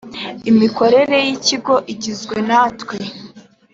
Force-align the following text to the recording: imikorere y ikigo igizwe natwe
imikorere 0.49 1.17
y 1.25 1.29
ikigo 1.35 1.75
igizwe 1.93 2.37
natwe 2.47 2.95